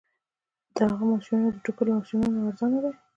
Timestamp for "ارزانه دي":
2.49-2.91